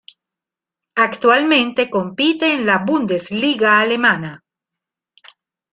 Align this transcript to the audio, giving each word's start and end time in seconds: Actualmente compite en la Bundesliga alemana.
Actualmente 0.95 1.87
compite 1.87 2.55
en 2.55 2.65
la 2.65 2.79
Bundesliga 2.79 3.79
alemana. 3.81 4.43